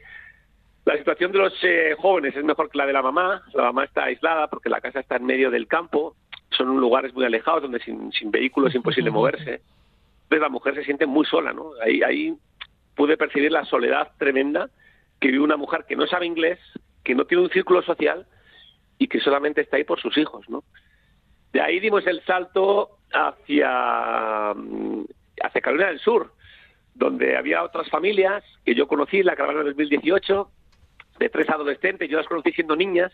la 0.85 0.95
situación 0.97 1.31
de 1.31 1.39
los 1.39 1.53
eh, 1.63 1.95
jóvenes 1.97 2.35
es 2.35 2.43
mejor 2.43 2.69
que 2.69 2.77
la 2.77 2.85
de 2.85 2.93
la 2.93 3.01
mamá. 3.01 3.41
La 3.55 3.63
mamá 3.63 3.85
está 3.85 4.03
aislada 4.03 4.47
porque 4.49 4.69
la 4.69 4.79
casa 4.79 4.99
está 4.99 5.15
en 5.15 5.25
medio 5.25 5.49
del 5.49 5.67
campo. 5.67 6.15
Son 6.51 6.67
lugares 6.79 7.11
muy 7.15 7.25
alejados 7.25 7.63
donde 7.63 7.79
sin, 7.79 8.11
sin 8.11 8.29
vehículo 8.29 8.67
es 8.67 8.75
imposible 8.75 9.09
moverse. 9.09 9.61
Entonces 10.23 10.41
la 10.41 10.49
mujer 10.49 10.75
se 10.75 10.83
siente 10.83 11.07
muy 11.07 11.25
sola, 11.25 11.53
¿no? 11.53 11.71
Ahí 11.83 12.35
pude 12.95 13.17
percibir 13.17 13.51
la 13.51 13.65
soledad 13.65 14.11
tremenda 14.19 14.69
que 15.19 15.29
vive 15.29 15.43
una 15.43 15.57
mujer 15.57 15.85
que 15.87 15.95
no 15.95 16.05
sabe 16.05 16.27
inglés, 16.27 16.59
que 17.03 17.15
no 17.15 17.25
tiene 17.25 17.43
un 17.43 17.49
círculo 17.49 17.81
social 17.81 18.27
y 18.99 19.07
que 19.07 19.19
solamente 19.21 19.61
está 19.61 19.77
ahí 19.77 19.85
por 19.85 19.99
sus 19.99 20.15
hijos, 20.19 20.47
¿no? 20.49 20.63
De 21.51 21.61
ahí 21.61 21.79
dimos 21.79 22.05
el 22.05 22.23
salto 22.25 23.00
hacia, 23.13 24.51
hacia 24.51 25.61
Carolina 25.61 25.89
del 25.89 25.99
Sur, 25.99 26.33
donde 26.93 27.37
había 27.37 27.63
otras 27.63 27.89
familias 27.89 28.43
que 28.65 28.75
yo 28.75 28.87
conocí 28.87 29.19
en 29.19 29.27
la 29.27 29.35
caravana 29.35 29.63
del 29.63 29.73
2018, 29.73 30.49
de 31.19 31.29
tres 31.29 31.49
adolescentes, 31.49 32.09
yo 32.09 32.17
las 32.17 32.27
conocí 32.27 32.51
siendo 32.51 32.75
niñas, 32.75 33.11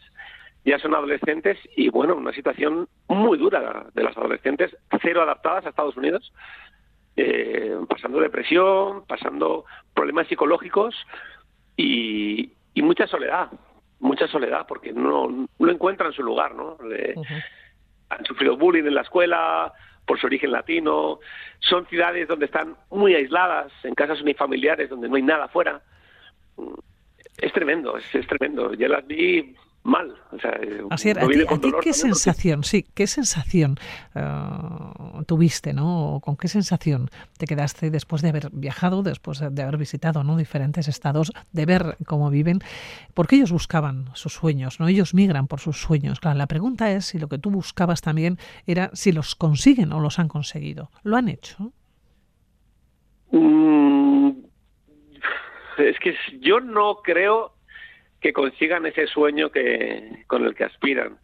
ya 0.65 0.79
son 0.79 0.95
adolescentes 0.95 1.57
y 1.75 1.89
bueno, 1.89 2.15
una 2.15 2.33
situación 2.33 2.87
muy 3.07 3.37
dura 3.37 3.85
de 3.93 4.03
las 4.03 4.17
adolescentes, 4.17 4.75
cero 5.01 5.21
adaptadas 5.21 5.65
a 5.65 5.69
Estados 5.69 5.97
Unidos, 5.97 6.33
eh, 7.15 7.75
pasando 7.89 8.19
depresión, 8.19 9.05
pasando 9.07 9.65
problemas 9.93 10.27
psicológicos 10.27 10.95
y, 11.75 12.53
mucha 12.75 13.07
soledad, 13.07 13.49
mucha 13.99 14.27
soledad, 14.27 14.65
porque 14.67 14.93
no, 14.93 15.47
no 15.57 15.71
encuentran 15.71 16.13
su 16.13 16.23
lugar, 16.23 16.53
¿no? 16.55 16.77
Han 18.09 18.25
sufrido 18.25 18.57
bullying 18.57 18.85
en 18.85 18.95
la 18.95 19.01
escuela, 19.01 19.73
por 20.07 20.19
su 20.19 20.25
origen 20.25 20.51
latino. 20.51 21.19
Son 21.59 21.85
ciudades 21.87 22.27
donde 22.27 22.45
están 22.45 22.75
muy 22.89 23.13
aisladas, 23.13 23.71
en 23.83 23.93
casas 23.93 24.21
unifamiliares, 24.21 24.89
donde 24.89 25.09
no 25.09 25.15
hay 25.15 25.21
nada 25.21 25.45
afuera. 25.45 25.81
Es 27.37 27.53
tremendo, 27.53 27.97
es, 27.97 28.15
es 28.15 28.25
tremendo. 28.25 28.73
Yo 28.73 28.87
las 28.87 29.05
vi 29.05 29.55
mal. 29.87 30.13
O 30.31 30.37
sea, 30.37 30.51
eh, 30.61 30.83
Así 30.89 31.09
¿a 31.09 31.15
ti, 31.15 31.71
qué 31.81 31.93
sensación, 31.93 32.63
sí, 32.63 32.85
qué 32.93 33.07
sensación 33.07 33.77
eh, 34.13 34.21
tuviste, 35.25 35.73
¿no? 35.73 36.19
¿Con 36.23 36.35
qué 36.35 36.47
sensación 36.47 37.09
te 37.37 37.47
quedaste 37.47 37.89
después 37.89 38.21
de 38.21 38.29
haber 38.29 38.49
viajado, 38.51 39.01
después 39.01 39.39
de 39.39 39.63
haber 39.63 39.77
visitado 39.77 40.23
¿no? 40.23 40.35
diferentes 40.37 40.87
estados, 40.87 41.31
de 41.53 41.65
ver 41.65 41.97
cómo 42.05 42.29
viven? 42.29 42.59
Porque 43.13 43.37
ellos 43.37 43.51
buscaban 43.51 44.09
sus 44.13 44.33
sueños, 44.33 44.79
¿no? 44.79 44.87
Ellos 44.87 45.13
migran 45.13 45.47
por 45.47 45.61
sus 45.61 45.81
sueños. 45.81 46.19
Claro, 46.19 46.37
la 46.37 46.47
pregunta 46.47 46.91
es 46.91 47.05
si 47.05 47.17
lo 47.17 47.29
que 47.29 47.39
tú 47.39 47.49
buscabas 47.49 48.01
también 48.01 48.37
era 48.65 48.91
si 48.93 49.13
los 49.13 49.35
consiguen 49.35 49.93
o 49.93 50.01
los 50.01 50.19
han 50.19 50.27
conseguido. 50.27 50.91
¿Lo 51.03 51.15
han 51.15 51.29
hecho? 51.29 51.71
Mm, 53.31 54.31
es 55.77 55.97
que 55.99 56.13
yo 56.41 56.59
no 56.59 56.97
creo 57.03 57.56
que 58.21 58.33
consigan 58.33 58.85
ese 58.85 59.07
sueño 59.07 59.51
que, 59.51 60.23
con 60.27 60.45
el 60.45 60.55
que 60.55 60.63
aspiran. 60.63 61.17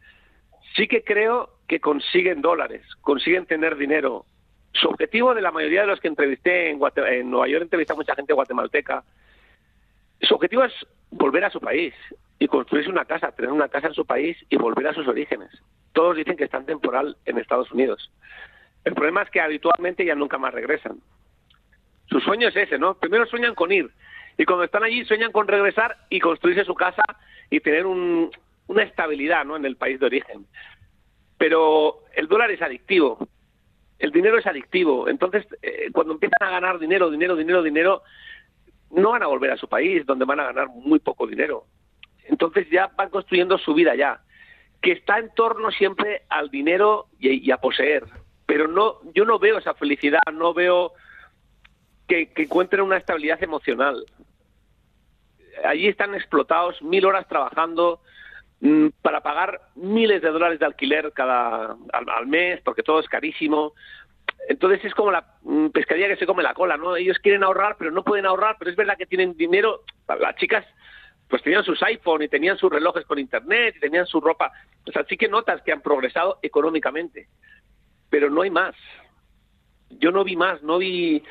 Sí 0.75 0.87
que 0.87 1.03
creo 1.03 1.49
que 1.67 1.79
consiguen 1.79 2.41
dólares, 2.41 2.81
consiguen 3.01 3.45
tener 3.45 3.77
dinero. 3.77 4.25
Su 4.73 4.89
objetivo 4.89 5.33
de 5.33 5.41
la 5.41 5.51
mayoría 5.51 5.81
de 5.81 5.87
los 5.87 5.99
que 5.99 6.07
entrevisté 6.07 6.69
en, 6.69 6.79
en 7.07 7.29
Nueva 7.29 7.47
York, 7.47 7.63
entrevisté 7.63 7.93
a 7.93 7.97
mucha 7.97 8.15
gente 8.15 8.33
guatemalteca, 8.33 9.03
su 10.21 10.35
objetivo 10.35 10.63
es 10.63 10.73
volver 11.11 11.43
a 11.45 11.49
su 11.49 11.59
país 11.59 11.93
y 12.39 12.47
construirse 12.47 12.89
una 12.89 13.05
casa, 13.05 13.31
tener 13.31 13.51
una 13.51 13.67
casa 13.67 13.87
en 13.87 13.93
su 13.93 14.05
país 14.05 14.37
y 14.49 14.57
volver 14.57 14.87
a 14.87 14.93
sus 14.93 15.07
orígenes. 15.07 15.49
Todos 15.93 16.15
dicen 16.15 16.37
que 16.37 16.45
están 16.45 16.65
temporal 16.65 17.17
en 17.25 17.37
Estados 17.37 17.71
Unidos. 17.71 18.11
El 18.85 18.93
problema 18.93 19.21
es 19.21 19.29
que 19.29 19.41
habitualmente 19.41 20.05
ya 20.05 20.15
nunca 20.15 20.37
más 20.37 20.53
regresan. 20.53 20.99
Su 22.07 22.19
sueño 22.19 22.47
es 22.47 22.55
ese, 22.55 22.77
¿no? 22.77 22.95
Primero 22.95 23.25
sueñan 23.25 23.55
con 23.55 23.71
ir, 23.71 23.89
y 24.37 24.45
cuando 24.45 24.63
están 24.63 24.83
allí 24.83 25.05
sueñan 25.05 25.31
con 25.31 25.47
regresar 25.47 25.97
y 26.09 26.19
construirse 26.19 26.65
su 26.65 26.75
casa 26.75 27.03
y 27.49 27.59
tener 27.59 27.85
una 27.85 28.83
estabilidad 28.83 29.45
¿no? 29.45 29.55
en 29.55 29.65
el 29.65 29.75
país 29.75 29.99
de 29.99 30.07
origen. 30.07 30.45
Pero 31.37 31.99
el 32.15 32.27
dólar 32.27 32.51
es 32.51 32.61
adictivo, 32.61 33.27
el 33.99 34.11
dinero 34.11 34.37
es 34.37 34.47
adictivo. 34.47 35.07
Entonces, 35.07 35.45
eh, 35.61 35.89
cuando 35.91 36.13
empiezan 36.13 36.47
a 36.47 36.51
ganar 36.51 36.79
dinero, 36.79 37.09
dinero, 37.09 37.35
dinero, 37.35 37.61
dinero, 37.61 38.03
no 38.91 39.11
van 39.11 39.23
a 39.23 39.27
volver 39.27 39.51
a 39.51 39.57
su 39.57 39.67
país, 39.67 40.05
donde 40.05 40.25
van 40.25 40.39
a 40.39 40.45
ganar 40.45 40.69
muy 40.69 40.99
poco 40.99 41.27
dinero. 41.27 41.65
Entonces 42.25 42.67
ya 42.69 42.87
van 42.95 43.09
construyendo 43.09 43.57
su 43.57 43.73
vida 43.73 43.95
ya, 43.95 44.21
que 44.81 44.93
está 44.93 45.19
en 45.19 45.33
torno 45.33 45.71
siempre 45.71 46.23
al 46.29 46.49
dinero 46.49 47.07
y, 47.19 47.45
y 47.45 47.51
a 47.51 47.57
poseer. 47.57 48.05
Pero 48.45 48.67
no, 48.67 48.99
yo 49.13 49.25
no 49.25 49.39
veo 49.39 49.57
esa 49.57 49.73
felicidad, 49.73 50.21
no 50.31 50.53
veo 50.53 50.93
que, 52.07 52.31
encuentren 52.35 52.81
una 52.81 52.97
estabilidad 52.97 53.41
emocional. 53.43 54.05
Allí 55.63 55.87
están 55.87 56.15
explotados, 56.15 56.81
mil 56.81 57.05
horas 57.05 57.27
trabajando 57.27 58.01
mm, 58.61 58.87
para 59.01 59.21
pagar 59.21 59.61
miles 59.75 60.21
de 60.21 60.29
dólares 60.29 60.59
de 60.59 60.65
alquiler 60.65 61.11
cada 61.13 61.75
al, 61.91 62.27
mes, 62.27 62.61
porque 62.61 62.83
todo 62.83 62.99
es 62.99 63.07
carísimo. 63.07 63.73
Entonces 64.49 64.83
es 64.83 64.93
como 64.93 65.11
la 65.11 65.25
mm, 65.41 65.67
pescadilla 65.67 66.07
que 66.07 66.17
se 66.17 66.25
come 66.25 66.43
la 66.43 66.53
cola, 66.53 66.77
¿no? 66.77 66.95
Ellos 66.95 67.19
quieren 67.19 67.43
ahorrar, 67.43 67.75
pero 67.77 67.91
no 67.91 68.03
pueden 68.03 68.25
ahorrar, 68.25 68.57
pero 68.59 68.71
es 68.71 68.77
verdad 68.77 68.97
que 68.97 69.05
tienen 69.05 69.35
dinero. 69.37 69.83
Las 70.07 70.35
chicas 70.35 70.65
pues 71.29 71.41
tenían 71.41 71.63
sus 71.63 71.81
iPhone 71.81 72.21
y 72.21 72.27
tenían 72.27 72.57
sus 72.57 72.71
relojes 72.71 73.05
con 73.05 73.17
internet 73.17 73.75
y 73.77 73.79
tenían 73.79 74.05
su 74.05 74.21
ropa. 74.21 74.51
O 74.87 74.91
sea, 74.91 75.03
que 75.03 75.27
notas 75.27 75.61
que 75.63 75.71
han 75.71 75.81
progresado 75.81 76.37
económicamente, 76.43 77.27
pero 78.09 78.29
no 78.29 78.43
hay 78.43 78.51
más. 78.51 78.75
Yo 79.89 80.11
no 80.11 80.23
vi 80.23 80.35
más, 80.35 80.61
no 80.61 80.77
vi 80.77 81.23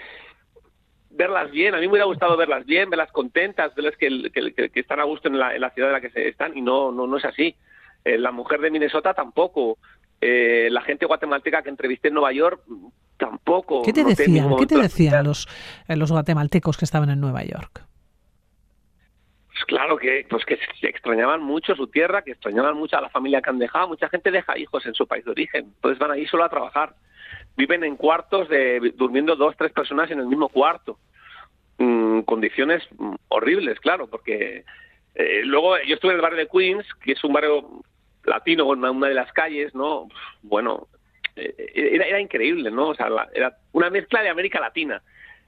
verlas 1.12 1.50
bien. 1.50 1.75
A 1.75 1.78
mí 1.78 1.87
me 1.87 1.92
hubiera 1.92 2.07
gustado 2.07 2.37
verlas 2.37 2.64
bien, 2.66 2.90
verlas 2.90 3.12
contentas, 3.12 3.75
verlas 3.75 3.97
que, 3.97 4.31
que, 4.33 4.81
están 4.81 5.00
a 5.00 5.04
gusto 5.04 5.28
en 5.28 5.38
la, 5.38 5.71
ciudad 5.71 5.90
en 5.90 5.95
la 5.95 6.00
que 6.00 6.11
se 6.11 6.28
están 6.28 6.57
y 6.57 6.62
no, 6.62 6.90
no, 6.92 7.07
no 7.07 7.16
es 7.16 7.25
así. 7.25 7.54
Eh, 8.04 8.19
la 8.19 8.33
mujer 8.33 8.61
de 8.61 8.71
Minnesota 8.71 9.14
tampoco. 9.14 9.78
Eh, 10.21 10.69
la 10.71 10.83
gente 10.83 11.07
guatemalteca 11.07 11.62
que 11.62 11.69
entrevisté 11.69 12.09
en 12.09 12.14
Nueva 12.14 12.33
York 12.33 12.62
tampoco. 13.16 13.83
¿Qué 13.83 13.92
te 13.92 14.04
decían? 14.04 14.57
¿Qué 14.57 14.66
te 14.66 14.78
decían 14.78 15.25
los, 15.25 15.49
eh, 15.88 15.97
los 15.97 16.11
guatemaltecos 16.11 16.76
que 16.76 16.85
estaban 16.85 17.11
en 17.11 17.21
Nueva 17.21 17.42
York? 17.45 17.85
Pues 19.49 19.64
claro 19.66 19.97
que 19.97 20.26
pues 20.31 20.45
que 20.45 20.59
extrañaban 20.83 21.42
mucho 21.42 21.75
su 21.75 21.88
tierra, 21.88 22.23
que 22.23 22.33
extrañaban 22.33 22.76
mucho 22.76 22.97
a 22.97 23.00
la 23.00 23.11
familia 23.11 23.42
que 23.42 23.50
han 23.50 23.59
dejado. 23.59 23.88
Mucha 23.88 24.09
gente 24.09 24.31
deja 24.31 24.57
hijos 24.59 24.87
en 24.87 24.95
su 24.95 25.07
país 25.07 25.25
de 25.25 25.33
origen, 25.33 25.66
entonces 25.75 25.99
van 25.99 26.12
ahí 26.12 26.26
solo 26.26 26.45
a 26.45 26.49
trabajar 26.49 26.95
viven 27.56 27.85
en 27.85 27.97
cuartos 27.97 28.49
de 28.49 28.92
durmiendo 28.97 29.37
dos, 29.37 29.56
tres 29.56 29.73
personas 29.73 30.11
en 30.11 30.18
el 30.21 30.26
mismo 30.26 30.49
cuarto. 30.49 30.99
Mm, 31.78 32.21
condiciones 32.21 32.82
horribles, 33.28 33.80
claro, 33.80 34.06
porque 34.06 34.64
eh, 35.14 35.42
luego 35.44 35.76
yo 35.87 35.94
estuve 35.94 36.12
en 36.12 36.16
el 36.16 36.23
barrio 36.23 36.38
de 36.38 36.49
Queens, 36.49 36.87
que 37.02 37.12
es 37.12 37.25
un 37.25 37.32
barrio 37.32 37.82
latino, 38.25 38.66
una, 38.66 38.90
una 38.90 39.09
de 39.09 39.14
las 39.14 39.32
calles, 39.32 39.75
¿no? 39.75 40.09
Bueno, 40.42 40.88
eh, 41.37 41.54
era, 41.75 42.04
era, 42.04 42.21
increíble, 42.21 42.71
¿no? 42.71 42.88
O 42.88 42.94
sea, 42.94 43.09
era 43.35 43.56
una 43.73 43.90
mezcla 43.90 44.23
de 44.23 44.28
América 44.28 44.61
Latina 44.61 45.02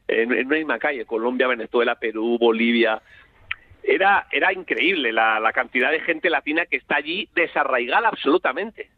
en, 0.08 0.32
en, 0.32 0.46
una 0.46 0.56
misma 0.56 0.78
calle, 0.78 1.06
Colombia, 1.06 1.46
Venezuela, 1.46 1.94
Perú, 1.94 2.38
Bolivia. 2.38 3.00
Era, 3.82 4.26
era 4.32 4.52
increíble 4.52 5.12
la, 5.12 5.38
la 5.40 5.52
cantidad 5.52 5.90
de 5.90 6.00
gente 6.00 6.30
latina 6.30 6.66
que 6.66 6.76
está 6.76 6.96
allí 6.96 7.28
desarraigada 7.34 8.08
absolutamente 8.08 8.88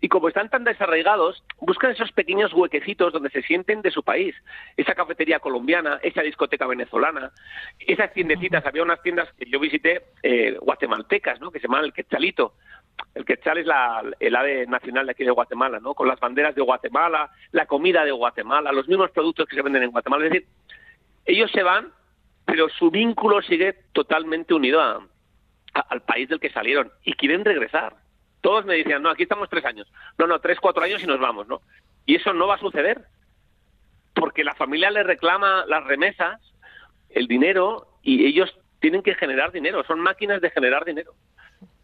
y 0.00 0.08
como 0.08 0.28
están 0.28 0.48
tan 0.48 0.64
desarraigados, 0.64 1.42
buscan 1.60 1.90
esos 1.90 2.10
pequeños 2.12 2.52
huequecitos 2.54 3.12
donde 3.12 3.28
se 3.30 3.42
sienten 3.42 3.82
de 3.82 3.90
su 3.90 4.02
país. 4.02 4.34
Esa 4.76 4.94
cafetería 4.94 5.40
colombiana, 5.40 6.00
esa 6.02 6.22
discoteca 6.22 6.66
venezolana, 6.66 7.32
esas 7.78 8.12
tiendecitas, 8.14 8.64
había 8.64 8.82
unas 8.82 9.02
tiendas 9.02 9.30
que 9.34 9.44
yo 9.50 9.60
visité 9.60 10.04
eh, 10.22 10.56
guatemaltecas, 10.60 11.40
¿no? 11.40 11.50
que 11.50 11.60
se 11.60 11.66
llaman 11.66 11.84
el 11.84 11.92
Quetzalito. 11.92 12.54
El 13.14 13.24
Quetzal 13.24 13.58
es 13.58 13.66
la, 13.66 14.02
el 14.18 14.36
ave 14.36 14.66
nacional 14.66 15.06
de 15.06 15.12
aquí 15.12 15.24
de 15.24 15.30
Guatemala, 15.30 15.80
¿no? 15.80 15.94
Con 15.94 16.06
las 16.06 16.20
banderas 16.20 16.54
de 16.54 16.60
Guatemala, 16.60 17.30
la 17.50 17.64
comida 17.64 18.04
de 18.04 18.10
Guatemala, 18.10 18.72
los 18.72 18.88
mismos 18.88 19.10
productos 19.10 19.48
que 19.48 19.56
se 19.56 19.62
venden 19.62 19.82
en 19.82 19.90
Guatemala. 19.90 20.26
Es 20.26 20.32
decir, 20.32 20.48
ellos 21.24 21.50
se 21.50 21.62
van, 21.62 21.92
pero 22.44 22.68
su 22.68 22.90
vínculo 22.90 23.40
sigue 23.40 23.74
totalmente 23.92 24.52
unido 24.52 24.80
al 24.80 26.02
país 26.02 26.28
del 26.28 26.40
que 26.40 26.50
salieron 26.50 26.90
y 27.04 27.14
quieren 27.14 27.44
regresar 27.44 27.94
todos 28.40 28.64
me 28.64 28.76
decían, 28.76 29.02
no, 29.02 29.10
aquí 29.10 29.24
estamos 29.24 29.48
tres 29.48 29.64
años. 29.64 29.90
No, 30.18 30.26
no, 30.26 30.40
tres, 30.40 30.58
cuatro 30.60 30.82
años 30.82 31.02
y 31.02 31.06
nos 31.06 31.20
vamos, 31.20 31.46
¿no? 31.48 31.60
Y 32.06 32.16
eso 32.16 32.32
no 32.32 32.46
va 32.46 32.54
a 32.54 32.60
suceder, 32.60 33.04
porque 34.14 34.44
la 34.44 34.54
familia 34.54 34.90
le 34.90 35.02
reclama 35.02 35.64
las 35.66 35.84
remesas, 35.84 36.40
el 37.10 37.26
dinero, 37.26 37.86
y 38.02 38.24
ellos 38.26 38.56
tienen 38.80 39.02
que 39.02 39.14
generar 39.14 39.52
dinero, 39.52 39.84
son 39.84 40.00
máquinas 40.00 40.40
de 40.40 40.50
generar 40.50 40.84
dinero. 40.84 41.12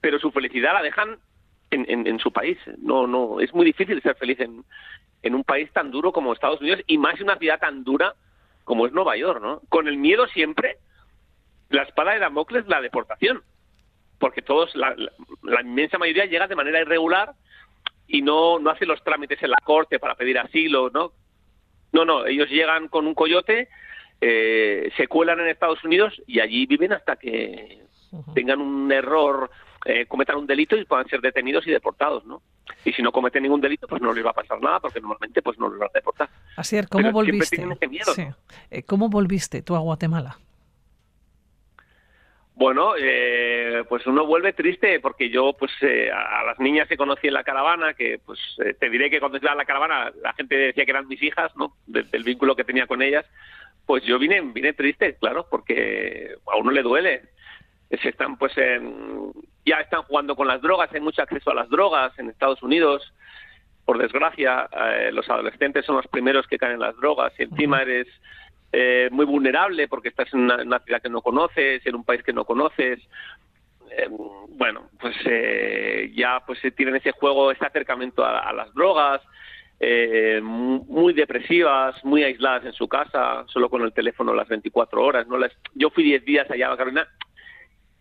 Pero 0.01 0.19
su 0.19 0.31
felicidad 0.31 0.73
la 0.73 0.83
dejan 0.83 1.19
en, 1.71 2.07
en, 2.07 2.19
su 2.21 2.33
país. 2.33 2.59
No, 2.79 3.07
no, 3.07 3.41
es 3.41 3.53
muy 3.53 3.67
difícil 3.67 4.01
ser 4.01 4.17
feliz 4.17 4.41
en, 4.41 4.65
en 5.23 5.35
un 5.35 5.45
país 5.45 5.71
tan 5.73 5.91
duro 5.91 6.13
como 6.13 6.33
Estados 6.33 6.61
Unidos 6.61 6.81
y 6.87 6.97
más 6.97 7.17
en 7.17 7.25
una 7.25 7.37
ciudad 7.37 7.59
tan 7.59 7.85
dura 7.85 8.15
como 8.65 8.87
es 8.87 8.93
Nueva 8.93 9.17
York, 9.17 9.43
¿no? 9.43 9.61
Con 9.69 9.89
el 9.89 9.97
miedo 9.97 10.27
siempre, 10.29 10.79
la 11.69 11.83
espada 11.83 12.13
de 12.13 12.21
Damocles, 12.21 12.67
la 12.67 12.81
deportación 12.81 13.43
porque 14.19 14.43
todos, 14.43 14.75
la, 14.75 14.95
inmensa 15.61 15.99
mayoría 15.99 16.27
llega 16.27 16.47
de 16.47 16.57
manera 16.57 16.81
irregular 16.81 17.33
y 18.09 18.23
no, 18.23 18.59
no 18.59 18.71
hace 18.71 18.87
los 18.87 19.03
trámites 19.03 19.43
en 19.43 19.51
la 19.51 19.59
corte 19.65 19.99
para 19.99 20.15
pedir 20.15 20.39
asilo, 20.39 20.91
¿no? 20.91 21.13
No, 21.93 22.05
no, 22.05 22.27
ellos 22.27 22.49
llegan 22.49 22.89
con 22.89 23.07
un 23.07 23.15
coyote, 23.15 23.69
eh, 24.21 24.91
se 24.97 25.09
cuelan 25.09 25.41
en 25.41 25.49
Estados 25.49 25.83
Unidos 25.85 26.21
y 26.27 26.41
allí 26.41 26.67
viven 26.67 26.93
hasta 26.93 27.17
que 27.17 27.83
tengan 28.35 28.61
un 28.61 28.91
error, 28.91 29.51
eh, 29.85 30.07
cometan 30.07 30.37
un 30.37 30.47
delito 30.47 30.77
y 30.77 30.85
puedan 30.85 31.07
ser 31.09 31.21
detenidos 31.21 31.67
y 31.67 31.71
deportados, 31.71 32.25
¿no? 32.25 32.43
Y 32.85 32.93
si 32.93 33.03
no 33.03 33.13
cometen 33.13 33.43
ningún 33.43 33.61
delito, 33.61 33.87
pues 33.87 34.01
no 34.03 34.13
les 34.13 34.25
va 34.25 34.31
a 34.31 34.35
pasar 34.35 34.61
nada, 34.61 34.81
porque 34.81 35.01
normalmente 35.01 35.43
pues 35.43 35.59
no 35.59 35.69
les 35.69 35.79
van 35.79 35.89
a 35.89 35.99
deportar. 35.99 36.29
Así 36.57 36.77
es, 36.77 36.87
¿cómo 36.89 37.13
volviste? 37.13 37.65
Eh, 38.71 38.83
¿Cómo 38.85 39.09
volviste 39.09 39.63
tú 39.63 39.77
a 39.77 39.81
Guatemala? 39.81 40.39
Bueno, 42.57 42.95
eh, 42.99 43.85
pues 43.87 44.07
uno 44.07 44.25
vuelve 44.25 44.55
triste 44.55 44.99
porque 45.01 45.29
yo, 45.29 45.53
pues 45.53 45.71
eh, 45.83 46.11
a 46.11 46.43
las 46.43 46.59
niñas 46.59 46.89
que 46.89 46.97
conocí 46.97 47.27
en 47.27 47.35
la 47.35 47.45
caravana, 47.45 47.93
que 47.93 48.19
pues 48.25 48.41
eh, 48.65 48.73
te 48.73 48.89
diré 48.89 49.11
que 49.11 49.21
cuando 49.21 49.37
estaba 49.37 49.53
en 49.53 49.59
la 49.59 49.67
caravana 49.67 50.11
la 50.23 50.33
gente 50.33 50.57
decía 50.57 50.87
que 50.87 50.91
eran 50.91 51.07
mis 51.07 51.23
hijas, 51.23 51.55
¿no? 51.55 51.77
Del, 51.87 52.25
vínculo 52.25 52.57
que 52.57 52.65
tenía 52.65 52.87
con 52.87 53.03
ellas, 53.03 53.27
pues 53.85 54.05
yo 54.05 54.19
vine, 54.19 54.41
vine 54.41 54.73
triste, 54.73 55.17
claro, 55.17 55.47
porque 55.51 56.35
a 56.51 56.57
uno 56.57 56.71
le 56.71 56.83
duele. 56.83 57.25
Se 57.91 58.09
están, 58.09 58.39
pues, 58.39 58.53
ya 59.67 59.81
están 59.81 60.03
jugando 60.05 60.35
con 60.35 60.49
las 60.49 60.63
drogas, 60.63 60.91
hay 60.95 61.01
mucho 61.01 61.23
acceso 61.23 61.51
a 61.51 61.55
las 61.55 61.69
drogas 61.69 62.19
en 62.19 62.31
Estados 62.31 62.63
Unidos. 62.63 63.13
Por 63.85 63.99
desgracia, 63.99 64.69
los 65.13 65.29
adolescentes 65.29 65.85
son 65.85 65.97
los 65.97 66.09
primeros 66.09 66.47
que 66.49 66.59
caen 66.59 66.73
en 66.73 66.81
las 66.81 66.97
drogas 66.97 67.33
y 67.39 67.45
encima 67.45 67.83
eres 67.83 68.09
eh, 68.79 69.09
muy 69.11 69.25
vulnerable 69.25 69.89
porque 69.89 70.11
estás 70.11 70.33
en 70.35 70.41
una, 70.41 70.79
ciudad 70.81 71.01
que 71.01 71.09
no 71.09 71.23
conoces, 71.23 71.81
en 71.87 71.95
un 71.95 72.05
país 72.05 72.23
que 72.23 72.35
no 72.35 72.45
conoces. 72.45 73.01
Eh, 73.91 74.07
bueno, 74.11 74.91
pues 75.01 75.17
eh, 75.25 76.13
ya 76.15 76.43
pues 76.47 76.59
tienen 76.77 76.97
ese 76.97 77.13
juego, 77.13 77.51
ese 77.51 77.65
acercamiento 77.65 78.23
a, 78.23 78.53
las 78.53 78.75
drogas. 78.75 79.23
eh, 79.81 80.41
muy 80.43 81.15
depresivas, 81.15 82.05
muy 82.05 82.23
aisladas 82.23 82.67
en 82.67 82.73
su 82.75 82.87
casa, 82.87 83.45
solo 83.49 83.71
con 83.71 83.81
el 83.81 83.95
teléfono 83.95 84.35
las 84.35 84.49
24 84.49 85.03
horas. 85.03 85.27
¿no? 85.27 85.39
Las, 85.39 85.53
yo 85.75 85.89
fui 85.89 86.05
10 86.05 86.27
días 86.27 86.51
allá 86.51 86.71
a 86.71 86.77
Carolina 86.77 87.09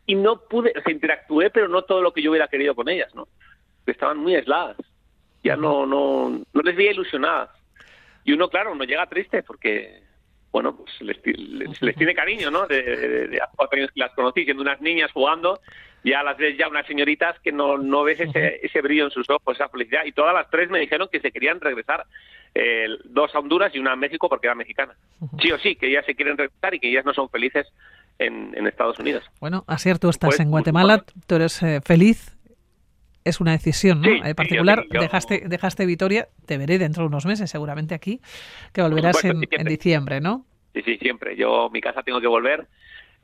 y 0.05 0.15
no 0.15 0.41
pude, 0.41 0.73
o 0.77 0.81
sea, 0.81 0.91
interactué, 0.91 1.51
pero 1.51 1.69
no 1.69 1.83
todo 1.83 2.01
lo 2.01 2.11
que 2.11 2.21
yo 2.21 2.31
hubiera 2.31 2.49
querido 2.49 2.75
con 2.75 2.89
ellas, 2.89 3.15
¿no? 3.15 3.29
Estaban 3.85 4.17
muy 4.17 4.35
aisladas, 4.35 4.75
ya 5.41 5.55
no, 5.55 5.85
no, 5.85 6.43
no 6.51 6.61
les 6.61 6.75
veía 6.75 6.91
ilusionadas. 6.91 7.49
Y 8.25 8.33
uno, 8.33 8.49
claro, 8.49 8.73
uno 8.73 8.83
llega 8.83 9.07
triste 9.07 9.41
porque, 9.43 10.01
bueno, 10.55 10.73
pues 10.73 11.01
les, 11.01 11.17
les, 11.81 11.95
tiene 11.97 12.15
cariño, 12.15 12.49
¿no? 12.49 12.65
De, 12.65 12.81
de, 12.81 13.27
de, 13.27 13.41
años 13.41 13.91
que 13.93 13.99
las 13.99 14.13
conocí, 14.13 14.45
siendo 14.45 14.63
unas 14.63 14.79
niñas 14.79 15.11
jugando, 15.11 15.59
ya 16.01 16.23
las 16.23 16.37
ves 16.37 16.57
ya 16.57 16.69
unas 16.69 16.87
señoritas 16.87 17.37
que 17.41 17.51
no, 17.51 17.77
no 17.77 18.05
ves 18.05 18.21
ese, 18.21 18.61
ese 18.63 18.79
brillo 18.79 19.03
en 19.03 19.11
sus 19.11 19.29
ojos, 19.29 19.53
esa 19.53 19.67
felicidad. 19.67 20.05
Y 20.05 20.13
todas 20.13 20.33
las 20.33 20.49
tres 20.49 20.69
me 20.69 20.79
dijeron 20.79 21.09
que 21.11 21.19
se 21.19 21.33
querían 21.33 21.59
regresar, 21.59 22.05
eh, 22.53 22.87
dos 23.03 23.35
a 23.35 23.39
Honduras 23.39 23.75
y 23.75 23.79
una 23.79 23.91
a 23.91 23.95
México 23.97 24.29
porque 24.29 24.47
era 24.47 24.55
mexicana. 24.55 24.95
Sí 25.41 25.51
o 25.51 25.59
sí, 25.59 25.75
que 25.75 25.87
ellas 25.87 26.05
se 26.05 26.15
quieren 26.15 26.37
regresar 26.37 26.73
y 26.73 26.79
que 26.79 26.89
ellas 26.89 27.03
no 27.03 27.13
son 27.13 27.29
felices 27.29 27.67
en, 28.17 28.55
en 28.55 28.65
Estados 28.65 28.97
Unidos. 28.97 29.25
Bueno, 29.41 29.65
Asier, 29.67 29.99
tú 29.99 30.07
estás 30.07 30.29
pues, 30.29 30.39
en 30.39 30.51
Guatemala, 30.51 31.03
tú 31.27 31.35
eres 31.35 31.61
eh, 31.63 31.81
feliz. 31.83 32.34
Es 33.25 33.41
una 33.41 33.51
decisión 33.51 34.01
¿no? 34.01 34.07
Sí, 34.07 34.21
eh, 34.23 34.35
particular. 34.35 34.83
sí, 34.83 34.89
yo- 34.93 35.01
dejaste, 35.01 35.43
dejaste 35.47 35.85
Vitoria, 35.85 36.29
te 36.45 36.57
veré 36.57 36.77
dentro 36.77 37.03
de 37.03 37.07
unos 37.07 37.25
meses, 37.25 37.49
seguramente 37.49 37.95
aquí, 37.95 38.21
que 38.71 38.81
volverás 38.83 39.17
supuesto, 39.17 39.47
en, 39.51 39.65
diciembre, 39.65 40.21
¿no? 40.21 40.45
Sí, 40.73 40.83
sí, 40.85 40.97
siempre. 40.97 41.35
Yo, 41.35 41.69
mi 41.71 41.81
casa 41.81 42.03
tengo 42.03 42.21
que 42.21 42.27
volver, 42.27 42.67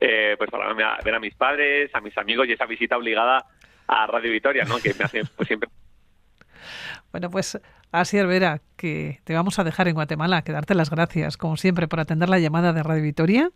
eh, 0.00 0.34
pues 0.36 0.50
para 0.50 0.74
ver 0.74 1.14
a 1.14 1.20
mis 1.20 1.34
padres, 1.34 1.94
a 1.94 2.00
mis 2.00 2.18
amigos 2.18 2.48
y 2.48 2.52
esa 2.52 2.66
visita 2.66 2.96
obligada 2.96 3.46
a 3.86 4.06
Radio 4.08 4.32
Vitoria, 4.32 4.64
¿no? 4.64 4.78
Que 4.78 4.92
me 4.92 5.04
hace 5.04 5.22
pues, 5.36 5.46
siempre. 5.46 5.70
Bueno, 7.12 7.28
pues 7.28 7.60
Asier 7.90 8.26
Vera, 8.26 8.62
que 8.76 9.20
te 9.24 9.34
vamos 9.34 9.58
a 9.58 9.64
dejar 9.64 9.86
en 9.86 9.94
Guatemala, 9.94 10.42
que 10.42 10.52
darte 10.52 10.74
las 10.74 10.88
gracias, 10.88 11.36
como 11.36 11.58
siempre, 11.58 11.88
por 11.88 12.00
atender 12.00 12.30
la 12.30 12.38
llamada 12.38 12.72
de 12.72 12.82
Radio 12.82 13.02
Vitoria. 13.02 13.50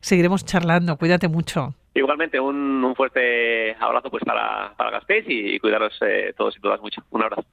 Seguiremos 0.00 0.44
charlando, 0.46 0.96
cuídate 0.96 1.28
mucho. 1.28 1.74
Igualmente, 1.94 2.40
un, 2.40 2.84
un 2.84 2.96
fuerte 2.96 3.76
abrazo 3.78 4.10
pues 4.10 4.24
para, 4.24 4.74
para 4.76 4.90
Gasteiz 4.90 5.24
y, 5.28 5.60
cuidaros 5.60 5.96
eh, 6.02 6.34
todos 6.36 6.56
y 6.56 6.60
todas 6.60 6.80
mucho. 6.80 7.02
Un 7.10 7.22
abrazo. 7.22 7.44